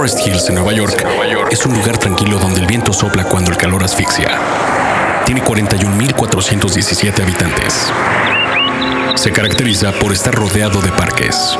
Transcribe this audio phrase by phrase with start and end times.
[0.00, 1.06] Forest Hills, en Nueva York,
[1.50, 4.30] es un lugar tranquilo donde el viento sopla cuando el calor asfixia.
[5.26, 7.92] Tiene 41.417 habitantes.
[9.16, 11.54] Se caracteriza por estar rodeado de parques.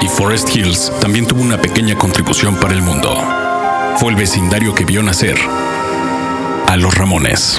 [0.00, 3.14] Y Forest Hills también tuvo una pequeña contribución para el mundo.
[3.98, 5.36] Fue el vecindario que vio nacer
[6.66, 7.56] a los Ramones.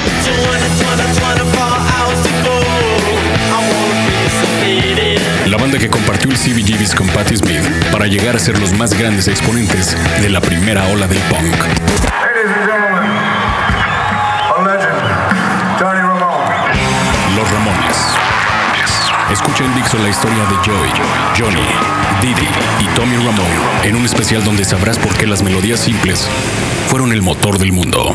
[5.71, 7.61] Banda que compartió el CBGBs con Patti Smith
[7.93, 11.55] para llegar a ser los más grandes exponentes de la primera ola del punk.
[11.55, 13.11] Ladies and gentlemen,
[14.49, 17.35] a legend, Johnny Ramone.
[17.37, 17.97] Los Ramones.
[19.31, 20.91] Escucha en Dixon la historia de Joey,
[21.37, 21.67] Johnny,
[22.21, 22.49] Didi
[22.81, 26.27] y Tommy Ramone en un especial donde sabrás por qué las melodías simples
[26.87, 28.13] fueron el motor del mundo.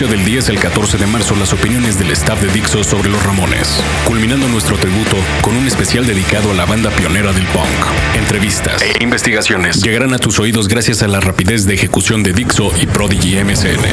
[0.00, 3.22] Escucha del 10 al 14 de marzo las opiniones del staff de Dixo sobre los
[3.22, 7.66] Ramones, culminando nuestro tributo con un especial dedicado a la banda pionera del punk.
[8.14, 12.72] Entrevistas e investigaciones llegarán a tus oídos gracias a la rapidez de ejecución de Dixo
[12.80, 13.84] y Prodigy MSN.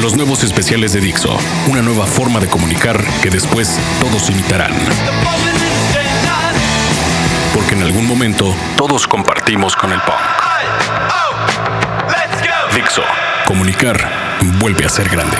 [0.00, 4.72] Los nuevos especiales de Dixo, una nueva forma de comunicar que después todos imitarán.
[7.54, 10.16] Porque en algún momento todos compartimos con el punk.
[12.74, 13.02] Dixo,
[13.46, 14.27] comunicar
[14.60, 15.36] vuelve a ser grande.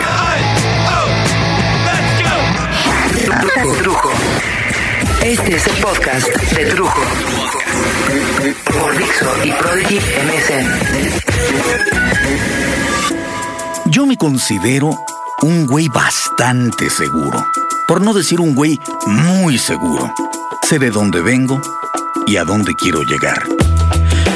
[3.79, 4.11] Trujo.
[5.23, 7.01] Este es el podcast de Trujo.
[8.65, 10.67] Por Dixo y Prodigy MSN.
[13.87, 14.91] Yo me considero
[15.43, 17.45] un güey bastante seguro.
[17.87, 20.13] Por no decir un güey muy seguro.
[20.69, 21.61] Sé de dónde vengo
[22.27, 23.43] y a dónde quiero llegar.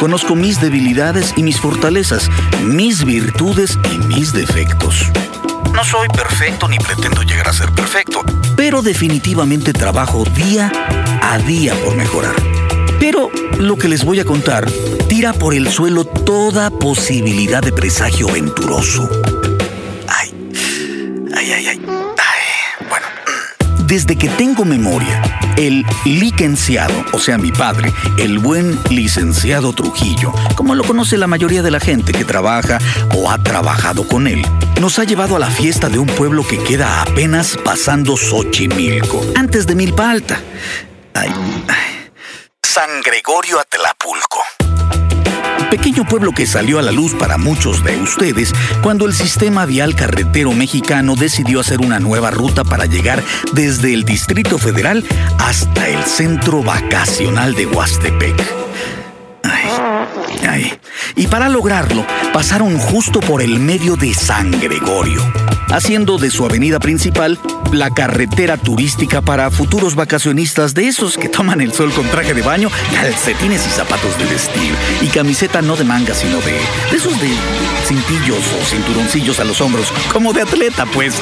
[0.03, 2.29] Conozco mis debilidades y mis fortalezas,
[2.65, 5.07] mis virtudes y mis defectos.
[5.73, 8.25] No soy perfecto ni pretendo llegar a ser perfecto,
[8.57, 10.73] pero definitivamente trabajo día
[11.23, 12.35] a día por mejorar.
[12.99, 13.31] Pero
[13.61, 14.69] lo que les voy a contar
[15.09, 19.09] tira por el suelo toda posibilidad de presagio venturoso.
[20.09, 20.35] Ay,
[21.37, 21.81] ay, ay, ay.
[22.89, 23.07] Bueno,
[23.87, 25.23] desde que tengo memoria,
[25.57, 31.63] el licenciado, o sea, mi padre, el buen licenciado Trujillo, como lo conoce la mayoría
[31.63, 32.79] de la gente que trabaja
[33.15, 34.45] o ha trabajado con él,
[34.81, 39.67] nos ha llevado a la fiesta de un pueblo que queda apenas pasando Xochimilco, antes
[39.67, 40.41] de Milpa Alta.
[41.15, 41.31] Ay,
[41.69, 42.11] ay.
[42.63, 44.62] San Gregorio Atlapulco.
[46.03, 48.53] Pequeño pueblo que salió a la luz para muchos de ustedes
[48.83, 54.05] cuando el sistema vial carretero mexicano decidió hacer una nueva ruta para llegar desde el
[54.05, 55.05] Distrito Federal
[55.39, 58.62] hasta el centro vacacional de Huastepec.
[61.15, 65.23] Y para lograrlo, pasaron justo por el medio de San Gregorio,
[65.71, 67.39] haciendo de su avenida principal
[67.73, 72.43] la carretera turística para futuros vacacionistas de esos que toman el sol con traje de
[72.43, 76.53] baño, calcetines y zapatos de vestir, y camiseta no de manga, sino de,
[76.91, 77.31] de esos de
[77.87, 81.15] cintillos o cinturoncillos a los hombros, como de atleta, pues.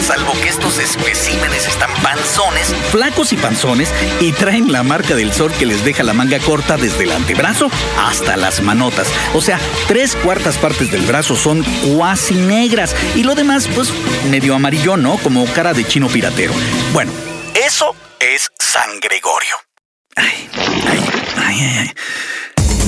[0.00, 5.50] Salvo que estos especímenes están panzones, flacos y panzones, y traen la marca del sol
[5.58, 9.08] que les deja la manga corta desde el antebrazo hasta las manotas.
[9.32, 11.64] O sea, tres cuartas partes del brazo son
[11.96, 13.90] cuasi negras, y lo demás, pues,
[14.30, 15.16] medio amarillo, ¿no?
[15.18, 16.52] Como cara de chino piratero.
[16.92, 17.12] Bueno,
[17.54, 19.56] eso es San Gregorio.
[20.16, 20.48] Ay,
[20.86, 21.04] ay,
[21.36, 21.94] ay, ay.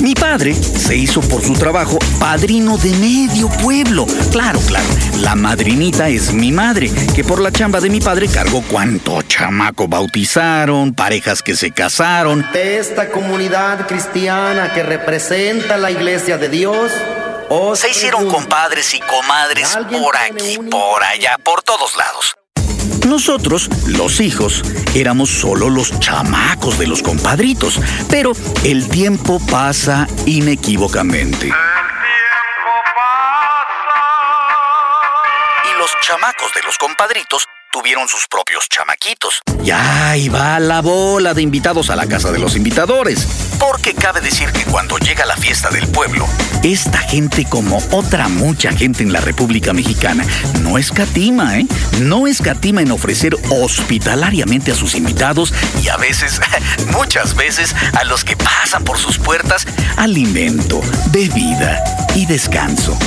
[0.01, 4.05] Mi padre se hizo por su trabajo padrino de medio pueblo.
[4.31, 4.87] Claro, claro,
[5.17, 9.87] la madrinita es mi madre, que por la chamba de mi padre cargó cuánto chamaco
[9.87, 12.45] bautizaron, parejas que se casaron.
[12.53, 16.91] de esta comunidad cristiana que representa la iglesia de Dios.
[17.49, 22.38] os Se hicieron compadres y comadres ¿Alguien por aquí, por allá, por todos lados.
[23.09, 24.61] Nosotros, los hijos,
[24.93, 28.33] éramos solo los chamacos de los compadritos, pero
[28.63, 31.47] el tiempo pasa inequívocamente.
[31.47, 31.51] Y
[35.79, 39.41] los chamacos de los compadritos tuvieron sus propios chamaquitos.
[39.63, 43.27] Ya ahí va la bola de invitados a la casa de los invitadores.
[43.59, 46.27] Porque cabe decir que cuando llega la fiesta del pueblo,
[46.63, 50.25] esta gente como otra mucha gente en la República Mexicana
[50.61, 51.67] no escatima, ¿eh?
[51.99, 56.41] No escatima en ofrecer hospitalariamente a sus invitados y a veces,
[56.91, 59.67] muchas veces, a los que pasan por sus puertas,
[59.97, 60.81] alimento,
[61.11, 61.83] bebida
[62.15, 62.97] y descanso.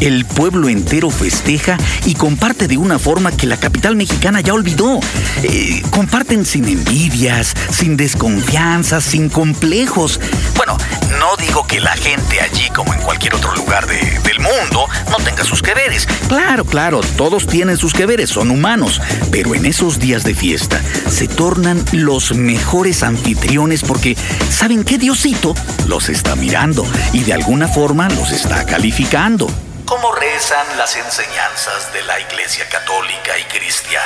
[0.00, 4.54] El pueblo entero festeja y comparte de una forma que la capital mexicana mexicana ya
[4.54, 5.00] olvidó.
[5.42, 10.20] Eh, comparten sin envidias, sin desconfianzas, sin complejos.
[10.56, 10.78] Bueno,
[11.18, 15.16] no digo que la gente allí, como en cualquier otro lugar de- del mundo, no
[15.24, 16.06] tenga sus que veres.
[16.28, 19.00] Claro, claro, todos tienen sus que veres, son humanos.
[19.32, 20.80] Pero en esos días de fiesta
[21.10, 24.16] se tornan los mejores anfitriones porque
[24.50, 25.52] saben que Diosito
[25.88, 29.48] los está mirando y de alguna forma los está calificando.
[29.86, 34.04] ¿Cómo rezan las enseñanzas de la Iglesia Católica y Cristiana?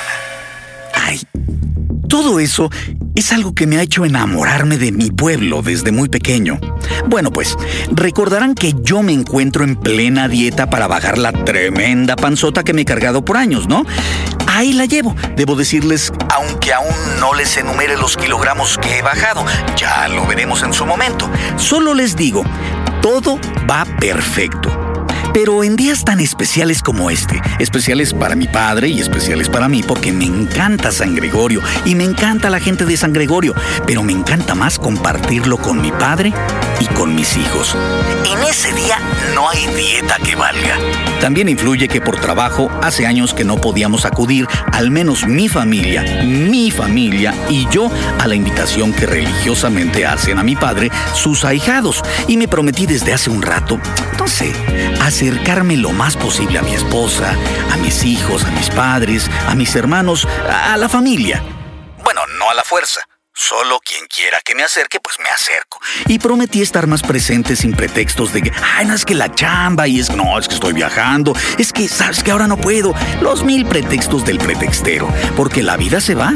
[0.95, 1.23] Ay,
[2.07, 2.69] todo eso
[3.15, 6.61] es algo que me ha hecho enamorarme de mi pueblo desde muy pequeño.
[7.07, 7.57] Bueno, pues
[7.93, 12.83] recordarán que yo me encuentro en plena dieta para bajar la tremenda panzota que me
[12.83, 13.87] he cargado por años, ¿no?
[14.49, 15.17] Ahí la llevo.
[15.35, 19.47] Debo decirles, aunque aún no les enumere los kilogramos que he bajado,
[19.77, 21.31] ya lo veremos en su momento.
[21.57, 22.45] Solo les digo,
[23.01, 24.70] todo va perfecto.
[25.33, 29.83] Pero en días tan especiales como este, especiales para mi padre y especiales para mí,
[29.83, 33.55] porque me encanta San Gregorio y me encanta la gente de San Gregorio,
[33.87, 36.33] pero me encanta más compartirlo con mi padre
[36.81, 37.77] y con mis hijos.
[38.25, 38.99] En ese día
[39.35, 40.77] no hay dieta que valga.
[41.21, 46.03] También influye que por trabajo hace años que no podíamos acudir, al menos mi familia,
[46.25, 52.03] mi familia y yo, a la invitación que religiosamente hacen a mi padre sus ahijados.
[52.27, 53.79] Y me prometí desde hace un rato,
[54.19, 54.53] no sé,
[55.21, 57.37] acercarme lo más posible a mi esposa,
[57.71, 61.43] a mis hijos, a mis padres, a mis hermanos, a la familia.
[62.03, 63.03] Bueno, no a la fuerza.
[63.35, 65.79] Solo quien quiera que me acerque, pues me acerco.
[66.07, 69.87] Y prometí estar más presente sin pretextos de que, ay, no es que la chamba
[69.87, 72.95] y es, no, es que estoy viajando, es que, sabes que ahora no puedo.
[73.21, 75.07] Los mil pretextos del pretextero.
[75.37, 76.33] Porque la vida se va.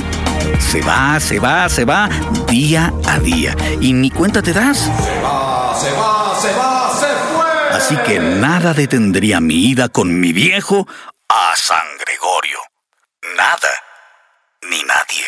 [0.61, 2.11] Se va, se va, se va,
[2.49, 3.57] día a día.
[3.81, 4.79] Y ni cuenta te das.
[4.79, 7.14] Se va, se va, se fue.
[7.75, 10.87] Así que nada detendría mi ida con mi viejo
[11.29, 12.59] a San Gregorio.
[13.37, 13.69] Nada,
[14.71, 15.25] ni nadie.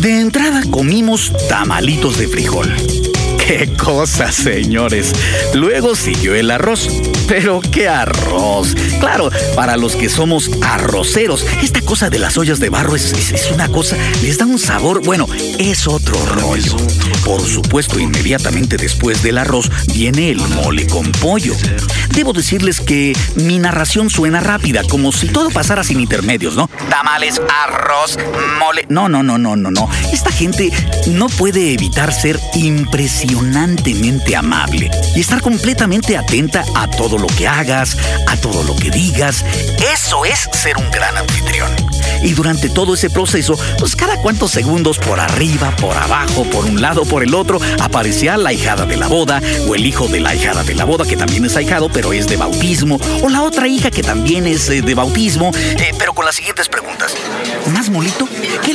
[0.00, 3.07] De entrada comimos tamalitos de frijol.
[3.48, 5.12] ¡Qué cosa, señores!
[5.54, 6.86] Luego siguió el arroz.
[7.26, 8.74] Pero qué arroz.
[9.00, 13.32] Claro, para los que somos arroceros, esta cosa de las ollas de barro es, es-
[13.32, 15.26] es una cosa, les da un sabor, bueno,
[15.58, 16.74] es otro rollo.
[17.24, 21.54] Por supuesto, inmediatamente después del arroz viene el mole con pollo.
[22.14, 26.68] Debo decirles que mi narración suena rápida, como si todo pasara sin intermedios, ¿no?
[26.88, 28.18] Tamales, arroz,
[28.58, 28.86] mole.
[28.88, 29.88] No, no, no, no, no, no.
[30.12, 30.70] Esta gente
[31.08, 32.38] no puede evitar ser
[33.38, 37.96] impresionantemente amable y estar completamente atenta a todo lo que hagas,
[38.26, 39.44] a todo lo que digas.
[39.92, 41.70] Eso es ser un gran anfitrión.
[42.22, 46.80] Y durante todo ese proceso, pues cada cuantos segundos por arriba, por abajo, por un
[46.80, 50.34] lado, por el otro, aparecía la hijada de la boda, o el hijo de la
[50.34, 53.68] hijada de la boda, que también es ahijado, pero es de bautismo, o la otra
[53.68, 57.14] hija que también es eh, de bautismo, eh, pero con las siguientes preguntas.
[57.72, 58.27] ¿Más molito?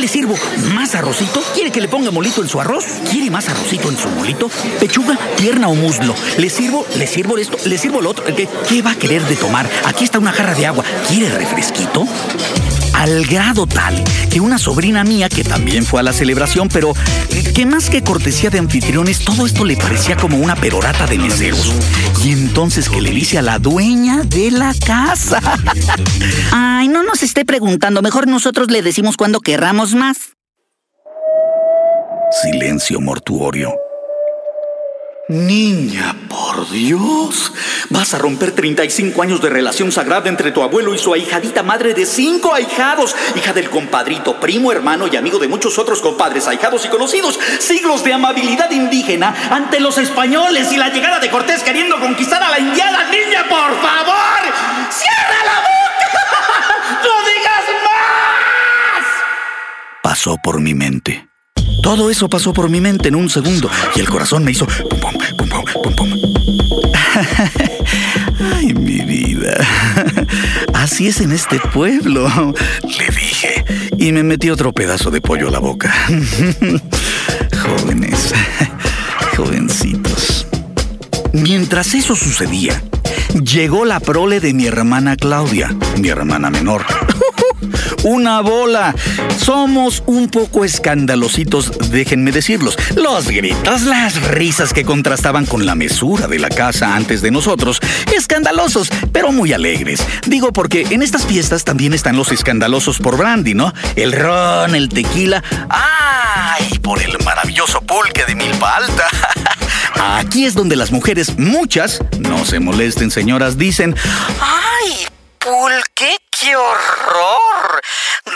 [0.03, 0.35] ¿Qué le sirvo?
[0.75, 1.41] ¿Más arrocito?
[1.53, 2.83] ¿Quiere que le ponga molito en su arroz?
[3.09, 4.49] ¿Quiere más arrocito en su molito?
[4.77, 6.13] ¿Pechuga, pierna o muslo?
[6.37, 6.85] ¿Le sirvo?
[6.97, 7.57] ¿Le sirvo esto?
[7.63, 8.25] ¿Le sirvo lo otro?
[8.25, 9.65] ¿Qué, qué va a querer de tomar?
[9.85, 10.83] Aquí está una jarra de agua.
[11.07, 12.05] ¿Quiere refresquito?
[13.03, 14.01] Al grado tal
[14.31, 16.93] que una sobrina mía, que también fue a la celebración, pero
[17.53, 21.73] que más que cortesía de anfitriones, todo esto le parecía como una perorata de meseros.
[22.23, 25.41] Y entonces que le dice a la dueña de la casa.
[26.53, 28.01] Ay, no nos esté preguntando.
[28.01, 30.37] Mejor nosotros le decimos cuando querramos más.
[32.41, 33.82] Silencio mortuorio.
[35.33, 37.51] Niña, por Dios,
[37.89, 41.95] vas a romper 35 años de relación sagrada entre tu abuelo y su ahijadita madre
[41.95, 46.85] de cinco ahijados, hija del compadrito, primo, hermano y amigo de muchos otros compadres, ahijados
[46.85, 47.39] y conocidos.
[47.57, 52.51] Siglos de amabilidad indígena ante los españoles y la llegada de Cortés queriendo conquistar a
[52.51, 53.09] la indiana.
[53.09, 54.53] Niña, por favor,
[54.91, 57.01] cierra la boca.
[57.03, 59.05] ¡No digas más!
[60.03, 61.33] Pasó por mi mente.
[61.83, 64.65] Todo eso pasó por mi mente en un segundo y el corazón me hizo
[68.55, 69.55] Ay, mi vida.
[70.73, 73.63] Así es en este pueblo, le dije
[73.97, 75.93] y me metí otro pedazo de pollo a la boca.
[77.61, 78.33] Jóvenes,
[79.35, 80.47] jovencitos.
[81.31, 82.81] Mientras eso sucedía,
[83.43, 86.83] llegó la prole de mi hermana Claudia, mi hermana menor.
[88.03, 88.93] Una bola.
[89.37, 92.77] Somos un poco escandalositos, déjenme decirlos.
[92.95, 97.79] Los gritos, las risas que contrastaban con la mesura de la casa antes de nosotros.
[98.15, 100.05] Escandalosos, pero muy alegres.
[100.27, 103.73] Digo porque en estas fiestas también están los escandalosos por brandy, ¿no?
[103.95, 105.43] El ron, el tequila.
[105.69, 106.79] ¡Ay!
[106.79, 109.07] Por el maravilloso pulque de milpa alta.
[110.17, 113.95] Aquí es donde las mujeres, muchas, no se molesten señoras, dicen,
[114.41, 115.07] ¡ay!
[115.39, 117.81] Pulque, qué horror.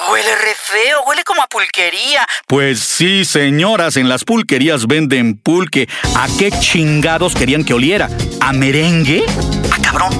[0.09, 2.25] Huele re feo, huele como a pulquería.
[2.47, 5.89] Pues sí, señoras, en las pulquerías venden pulque.
[6.15, 8.09] ¿A qué chingados querían que oliera?
[8.39, 9.25] ¿A merengue?
[9.71, 10.11] Ah, cabrón.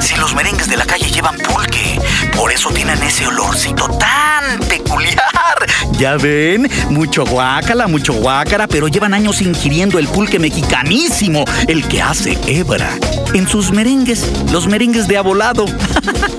[0.00, 2.00] Si los merengues de la calle llevan pulque,
[2.34, 5.66] por eso tienen ese olorcito tan peculiar.
[5.92, 12.00] Ya ven, mucho guácala, mucho guácara, pero llevan años ingiriendo el pulque mexicanísimo, el que
[12.00, 12.90] hace hebra.
[13.34, 15.66] En sus merengues, los merengues de abolado.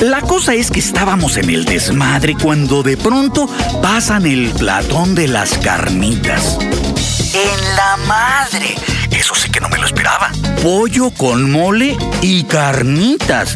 [0.00, 3.48] La cosa es que estábamos en el desmadre cuando de pronto
[3.82, 6.58] pasan el platón de las carnitas.
[7.34, 8.74] en la madre.
[9.10, 10.30] Eso sí que no me lo esperaba.
[10.62, 13.54] Pollo con mole y carnitas.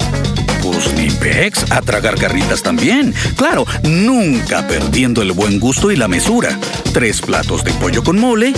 [0.63, 3.15] Pues ni pex, a tragar carnitas también.
[3.37, 6.59] Claro, nunca perdiendo el buen gusto y la mesura.
[6.93, 8.53] Tres platos de pollo con mole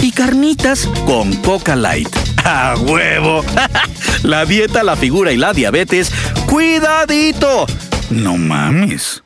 [0.00, 2.25] y carnitas con Coca Light.
[2.48, 3.44] ¡A huevo!
[4.22, 6.12] la dieta, la figura y la diabetes.
[6.46, 7.66] ¡Cuidadito!
[8.10, 9.24] No mames.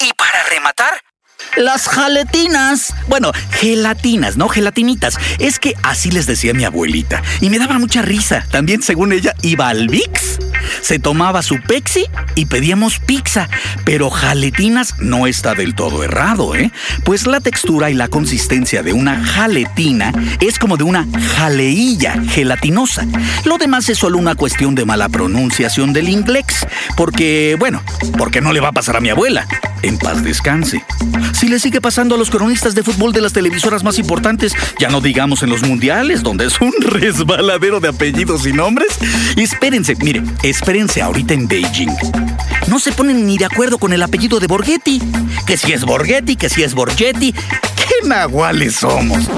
[0.00, 0.94] Y para rematar,
[1.56, 2.94] Las jaletinas.
[3.06, 5.18] Bueno, gelatinas, no gelatinitas.
[5.38, 7.22] Es que así les decía mi abuelita.
[7.42, 8.46] Y me daba mucha risa.
[8.50, 10.38] También, según ella, iba al VIX,
[10.80, 13.48] se tomaba su Pepsi y pedíamos pizza.
[13.84, 16.70] Pero jaletinas no está del todo errado, ¿eh?
[17.04, 21.06] Pues la textura y la consistencia de una jaletina es como de una
[21.36, 23.06] jaleilla gelatinosa.
[23.44, 26.66] Lo demás es solo una cuestión de mala pronunciación del inglés.
[26.96, 27.82] Porque, bueno,
[28.16, 29.46] porque no le va a pasar a mi abuela.
[29.82, 30.84] En paz descanse.
[31.32, 34.88] Si le sigue pasando a los cronistas de fútbol de las televisoras más importantes, ya
[34.88, 38.88] no digamos en los mundiales, donde es un resbaladero de apellidos y nombres.
[39.36, 40.22] Espérense, mire,
[40.58, 41.94] espérense ahorita en Beijing.
[42.66, 45.00] No se ponen ni de acuerdo con el apellido de Borghetti.
[45.46, 47.32] Que si es Borghetti, que si es Borgetti.
[47.32, 49.28] ¿Qué nahuales somos?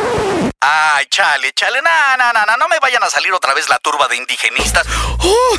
[0.60, 3.78] Ay, chale, chale, no, no, no, no, no me vayan a salir otra vez la
[3.78, 4.86] turba de indigenistas.
[5.18, 5.56] ¡Oh!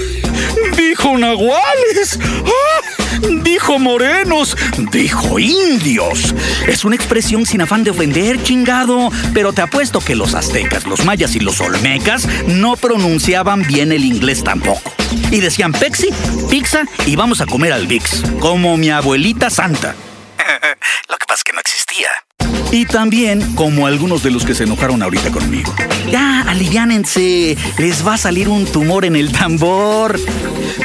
[0.75, 2.19] Dijo nahuales.
[2.45, 3.41] ¡Oh!
[3.41, 4.55] Dijo morenos.
[4.91, 6.33] Dijo indios.
[6.67, 9.09] Es una expresión sin afán de ofender, chingado.
[9.33, 14.05] Pero te apuesto que los aztecas, los mayas y los olmecas no pronunciaban bien el
[14.05, 14.93] inglés tampoco.
[15.31, 16.09] Y decían pexi,
[16.49, 18.23] pizza y vamos a comer al VIX.
[18.39, 19.95] Como mi abuelita santa.
[21.09, 22.09] Lo que pasa es que no existía.
[22.71, 25.73] Y también como algunos de los que se enojaron ahorita conmigo.
[26.09, 27.57] Ya, aliviánense.
[27.77, 30.19] Les va a salir un tumor en el tambor.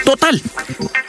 [0.05, 0.43] Total.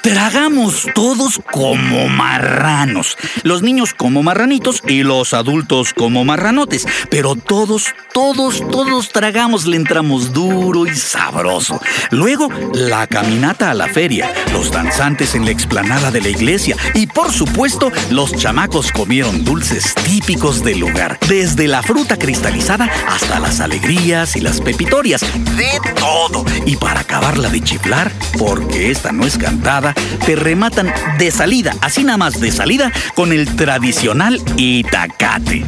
[0.02, 3.18] Tragamos todos como marranos.
[3.44, 6.88] Los niños como marranitos y los adultos como marranotes.
[7.10, 11.82] Pero todos, todos, todos tragamos, le entramos duro y sabroso.
[12.12, 17.08] Luego, la caminata a la feria, los danzantes en la explanada de la iglesia y,
[17.08, 21.18] por supuesto, los chamacos comieron dulces típicos del lugar.
[21.30, 25.22] Desde la fruta cristalizada hasta las alegrías y las pepitorias.
[25.56, 26.44] De todo.
[26.66, 29.94] Y para acabarla de chiflar, porque esta no es cantada,
[30.26, 35.66] te rematan de salida, así nada más de salida, con el tradicional itacate.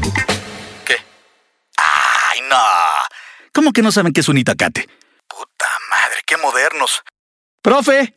[0.86, 0.98] ¿Qué?
[1.78, 2.58] Ay, no.
[3.54, 4.90] ¿Cómo que no saben qué es un itacate?
[5.30, 7.04] Puta madre, qué modernos.
[7.62, 8.14] ¡Profe!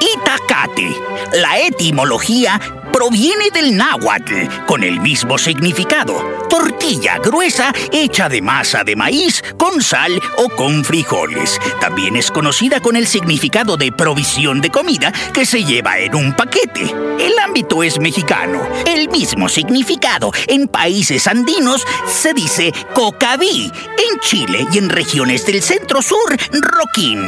[0.00, 0.94] Itacate.
[1.32, 2.60] La etimología
[2.94, 6.46] proviene del náhuatl, con el mismo significado.
[6.48, 11.58] Tortilla gruesa hecha de masa de maíz con sal o con frijoles.
[11.80, 16.36] También es conocida con el significado de provisión de comida que se lleva en un
[16.36, 16.82] paquete.
[17.18, 18.62] El ámbito es mexicano.
[18.86, 23.72] El mismo significado en países andinos se dice cocaví.
[24.12, 27.20] En Chile y en regiones del centro-sur, roquín.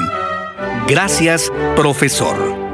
[0.87, 2.66] Gracias, profesor.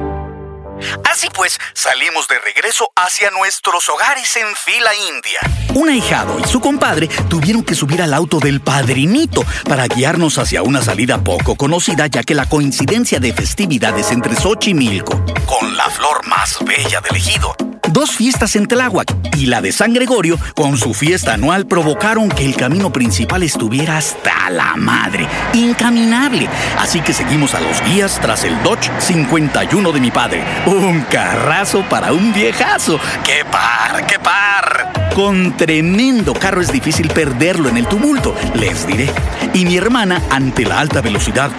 [1.10, 5.40] Así pues, salimos de regreso hacia nuestros hogares en fila india.
[5.74, 10.62] Un ahijado y su compadre tuvieron que subir al auto del padrinito para guiarnos hacia
[10.62, 16.26] una salida poco conocida, ya que la coincidencia de festividades entre Xochimilco, Con la flor
[16.26, 17.54] más bella del ejido.
[17.88, 22.44] dos fiestas en Tláhuac y la de San Gregorio, con su fiesta anual, provocaron que
[22.44, 26.48] el camino principal estuviera hasta la madre, incaminable.
[26.78, 30.42] Así que seguimos a los guías tras el Dodge 51 de mi padre.
[30.72, 32.98] Un carrazo para un viejazo.
[33.26, 35.10] ¡Qué par, qué par!
[35.14, 39.10] Con tremendo carro es difícil perderlo en el tumulto, les diré.
[39.52, 41.50] Y mi hermana, ante la alta velocidad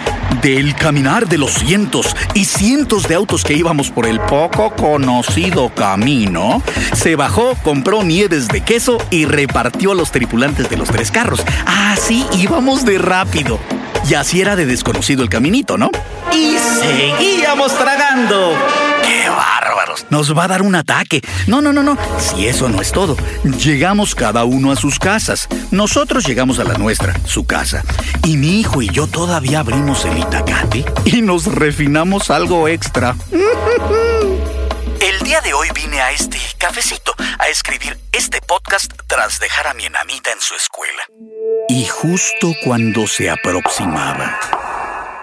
[0.42, 5.72] del caminar de los cientos y cientos de autos que íbamos por el poco conocido
[5.72, 6.60] camino,
[6.92, 11.44] se bajó, compró nieves de queso y repartió a los tripulantes de los tres carros.
[11.66, 13.60] Así íbamos de rápido.
[14.10, 15.90] Y así era de desconocido el caminito, ¿no?
[16.32, 18.54] Y seguíamos tragando.
[20.10, 21.22] Nos va a dar un ataque.
[21.46, 21.96] No, no, no, no.
[22.18, 23.16] Si eso no es todo.
[23.44, 25.48] Llegamos cada uno a sus casas.
[25.70, 27.82] Nosotros llegamos a la nuestra, su casa.
[28.24, 33.16] Y mi hijo y yo todavía abrimos el itacate y nos refinamos algo extra.
[35.00, 39.74] El día de hoy vine a este cafecito a escribir este podcast tras dejar a
[39.74, 41.02] mi enanita en su escuela.
[41.68, 44.38] Y justo cuando se aproximaba,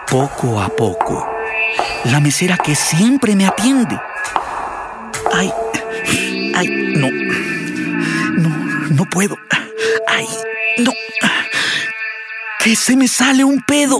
[0.07, 1.27] poco a poco,
[2.05, 3.99] la mesera que siempre me atiende.
[5.33, 5.51] Ay,
[6.55, 7.09] ay, no,
[8.37, 8.49] no,
[8.89, 9.37] no puedo.
[10.07, 10.27] Ay,
[10.79, 10.91] no.
[12.59, 13.99] Que se me sale un pedo.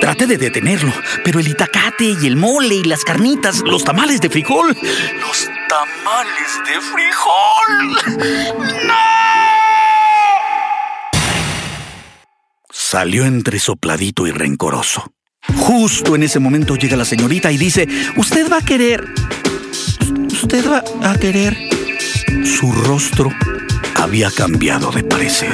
[0.00, 0.92] Traté de detenerlo,
[1.24, 4.76] pero el itacate y el mole y las carnitas, los tamales de frijol.
[5.20, 8.26] Los tamales de frijol.
[8.86, 8.94] ¡No!
[12.70, 15.12] Salió entre sopladito y rencoroso.
[15.56, 19.04] Justo en ese momento llega la señorita y dice, usted va a querer...
[20.40, 21.58] Usted va a querer...
[22.44, 23.28] Su rostro
[23.96, 25.52] había cambiado de parecer.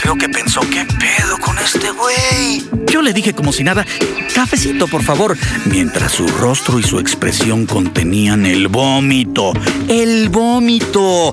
[0.00, 2.64] Creo que pensó, ¿qué pedo con este güey?
[2.90, 3.86] Yo le dije como si nada,
[4.34, 9.52] cafecito por favor, mientras su rostro y su expresión contenían el vómito.
[9.86, 11.32] ¡El vómito!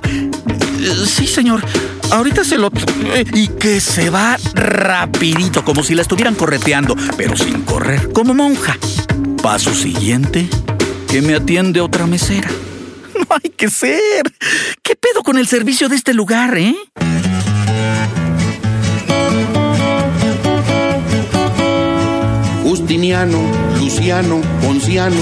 [1.06, 1.64] Sí, señor.
[2.12, 2.70] Ahorita se lo...
[3.34, 8.78] Y que se va rapidito, como si la estuvieran correteando, pero sin correr, como monja.
[9.42, 10.48] Paso siguiente,
[11.10, 12.48] que me atiende otra mesera.
[13.28, 14.22] No hay que ser.
[14.82, 16.74] ¿Qué pedo con el servicio de este lugar, eh?
[22.62, 23.38] Justiniano,
[23.78, 25.20] Luciano, Ponciano,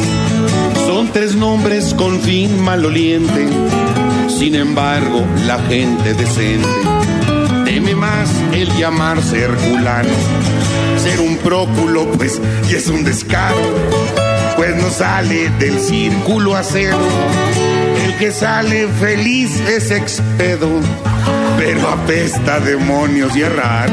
[0.87, 3.49] son tres nombres con fin maloliente.
[4.29, 6.69] Sin embargo, la gente decente
[7.69, 10.09] teme más el llamarse Herculano.
[11.03, 12.41] Ser un próculo, pues,
[12.71, 13.61] y es un descaro,
[14.59, 16.99] pues no sale del círculo acero.
[18.05, 20.69] El que sale feliz es expedo,
[21.57, 23.89] pero apesta demonios y errar.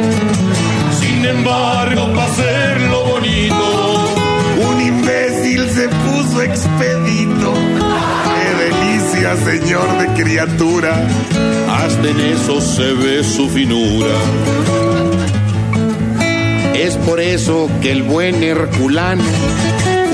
[0.99, 4.09] Sin embargo, para hacerlo bonito,
[4.67, 7.53] un imbécil se puso expedito.
[8.33, 11.07] ¡Qué delicia, señor de criatura!
[11.69, 14.15] Hasta en eso se ve su finura.
[16.73, 19.23] Es por eso que el buen Herculano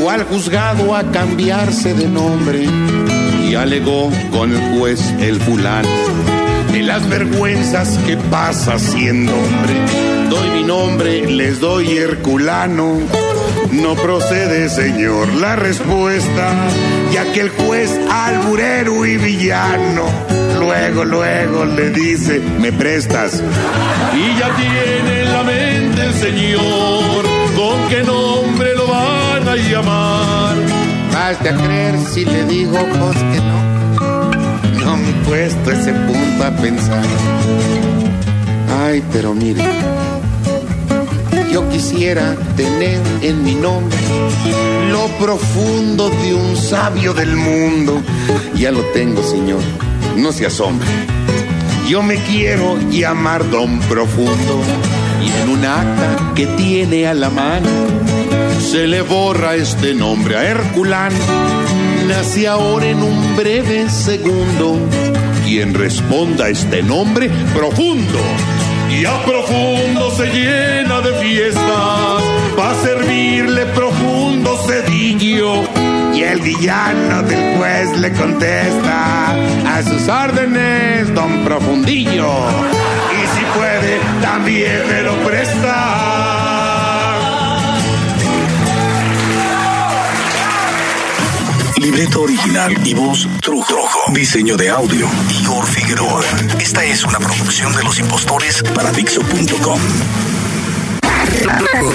[0.10, 2.66] al juzgado a cambiarse de nombre
[3.48, 5.90] y alegó con el juez el fulano
[6.72, 9.74] de las vergüenzas que pasa siendo hombre.
[10.30, 13.00] Doy mi nombre, les doy Herculano.
[13.72, 16.54] No procede, señor, la respuesta,
[17.14, 20.06] ya que el juez alburero y villano
[20.62, 23.42] luego, luego le dice, me prestas.
[24.14, 27.24] Y ya tiene en la mente el señor,
[27.56, 28.61] con qué nombre
[29.52, 30.56] a llamar.
[31.12, 34.86] Basta a creer si le digo pues que no.
[34.86, 37.04] No me he puesto ese punto a pensar.
[38.84, 39.62] Ay, pero mire,
[41.52, 43.98] yo quisiera tener en mi nombre
[44.90, 48.02] lo profundo de un sabio del mundo.
[48.56, 49.62] Ya lo tengo, señor,
[50.16, 50.88] no se asombre.
[51.90, 54.62] Yo me quiero llamar Don Profundo
[55.22, 58.01] y en un acta que tiene a la mano
[58.62, 61.18] se le borra este nombre a Herculano.
[62.08, 64.78] Nace ahora en un breve segundo
[65.46, 68.20] quien responda a este nombre profundo.
[68.90, 71.64] Y a profundo se llena de fiestas,
[72.58, 75.64] va a servirle profundo cedillo.
[76.14, 79.34] Y el villano del juez le contesta
[79.76, 82.32] a sus órdenes, don Profundillo.
[83.12, 86.11] Y si puede, también me lo presta.
[91.78, 93.78] Libreto original y voz Trujo.
[94.14, 95.08] Diseño de audio
[95.42, 96.24] Igor Figueroa.
[96.60, 99.80] Esta es una producción de los impostores Para Dixo.com.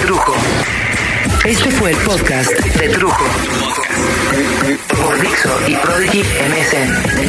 [0.01, 0.35] Trujo.
[1.45, 3.25] Este fue el podcast de Trujo.
[5.01, 7.27] Por Dixo y Prodigy MSN.